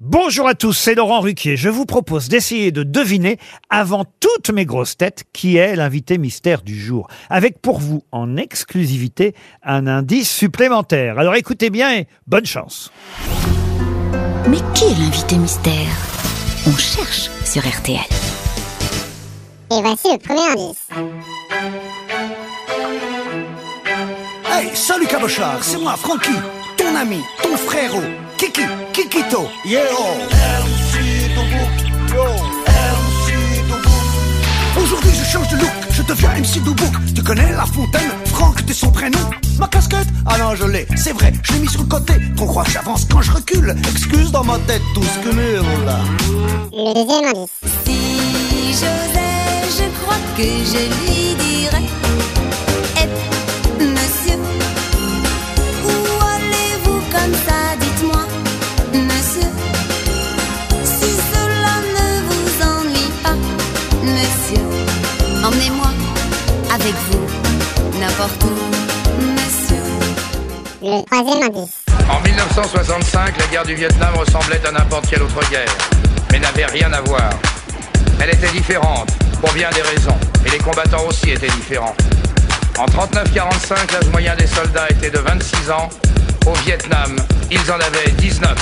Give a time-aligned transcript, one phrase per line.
[0.00, 1.56] Bonjour à tous, c'est Laurent Ruquier.
[1.56, 3.36] Je vous propose d'essayer de deviner,
[3.68, 7.08] avant toutes mes grosses têtes, qui est l'invité mystère du jour.
[7.30, 9.34] Avec pour vous, en exclusivité,
[9.64, 11.18] un indice supplémentaire.
[11.18, 12.92] Alors écoutez bien et bonne chance.
[14.48, 15.88] Mais qui est l'invité mystère?
[16.68, 17.98] On cherche sur RTL.
[19.72, 20.86] Et voici le premier indice.
[24.48, 26.36] Hey, salut Cabochard, c'est moi, Francky,
[26.76, 27.98] ton ami, ton frérot,
[28.38, 28.62] Kiki,
[28.92, 29.80] Kikito, yo
[34.80, 38.72] Aujourd'hui je change de look, je deviens MC Doubouk Tu connais La Fontaine, Franck, t'es
[38.72, 39.18] son prénom?
[39.58, 40.06] Ma casquette?
[40.24, 42.12] Ah non je l'ai, c'est vrai, je l'ai mis sur le côté.
[42.38, 43.74] Qu'on croit que j'avance quand je recule.
[43.90, 45.98] Excuse dans ma tête tout ce que murmure
[46.72, 47.50] Le deuxième indice.
[47.84, 52.07] Si j'osais, je crois que je lui dirais
[65.48, 65.86] Emmenez-moi
[66.74, 67.26] avec vous,
[67.98, 69.82] n'importe où, monsieur
[70.82, 71.72] Le troisième indice.
[72.10, 75.72] En 1965, la guerre du Vietnam ressemblait à n'importe quelle autre guerre,
[76.30, 77.30] mais n'avait rien à voir.
[78.20, 79.08] Elle était différente,
[79.40, 81.96] pour bien des raisons, et les combattants aussi étaient différents.
[82.78, 85.88] En 39-45, l'âge moyen des soldats était de 26 ans.
[86.46, 87.16] Au Vietnam,
[87.50, 88.54] ils en avaient 19.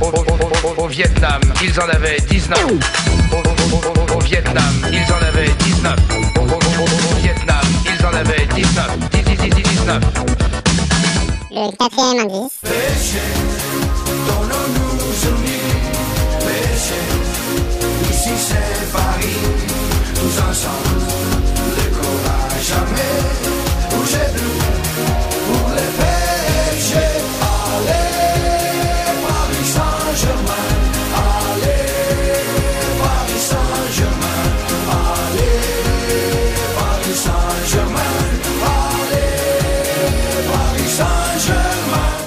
[0.00, 2.58] Au, au- au- au- au Vietnam, ils en avaient 19.
[3.32, 5.73] Au, au- au- au- au Vietnam, ils en avaient 19.
[11.56, 12.50] Le quatrième indice.
[18.10, 19.38] Ici c'est Paris,
[20.14, 21.06] tous ensemble,
[21.76, 23.14] le courage jamais.
[23.90, 24.83] Bouger nous